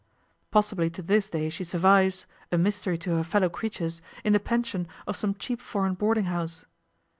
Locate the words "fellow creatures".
3.23-4.01